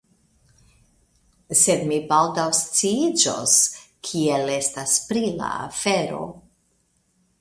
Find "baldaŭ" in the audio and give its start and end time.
2.13-2.47